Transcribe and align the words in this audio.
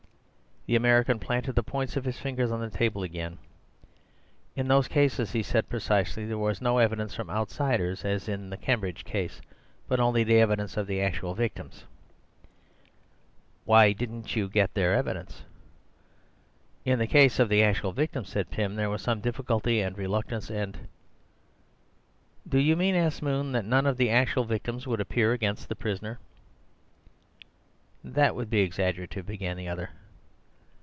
The 0.67 0.75
American 0.75 1.17
planted 1.17 1.53
the 1.53 1.63
points 1.63 1.97
of 1.97 2.05
his 2.05 2.19
fingers 2.19 2.51
on 2.51 2.59
the 2.59 2.69
table 2.69 3.01
again. 3.01 3.39
"In 4.55 4.67
those 4.67 4.87
cases," 4.87 5.31
he 5.31 5.41
said 5.41 5.67
precisely, 5.69 6.23
"there 6.23 6.37
was 6.37 6.61
no 6.61 6.77
evidence 6.77 7.15
from 7.15 7.31
outsiders, 7.31 8.05
as 8.05 8.29
in 8.29 8.51
the 8.51 8.57
Cambridge 8.57 9.03
case, 9.03 9.41
but 9.87 9.99
only 9.99 10.23
the 10.23 10.39
evidence 10.39 10.77
of 10.77 10.85
the 10.85 11.01
actual 11.01 11.33
victims." 11.33 11.85
"Why 13.65 13.91
didn't 13.91 14.35
you 14.35 14.47
get 14.47 14.75
their 14.75 14.93
evidence?" 14.93 15.43
"In 16.85 16.99
the 16.99 17.07
case 17.07 17.39
of 17.39 17.49
the 17.49 17.63
actual 17.63 17.91
victims," 17.91 18.29
said 18.29 18.51
Pym, 18.51 18.75
"there 18.75 18.91
was 18.91 19.01
some 19.01 19.19
difficulty 19.19 19.81
and 19.81 19.97
reluctance, 19.97 20.51
and—" 20.51 20.87
"Do 22.47 22.59
you 22.59 22.75
mean," 22.75 22.93
asked 22.93 23.23
Moon, 23.23 23.51
"that 23.53 23.65
none 23.65 23.87
of 23.87 23.97
the 23.97 24.11
actual 24.11 24.43
victims 24.43 24.85
would 24.85 25.01
appear 25.01 25.33
against 25.33 25.69
the 25.69 25.75
prisoner?" 25.75 26.19
"That 28.03 28.35
would 28.35 28.51
be 28.51 28.59
exaggerative," 28.59 29.25
began 29.25 29.57
the 29.57 29.67
other. 29.67 29.89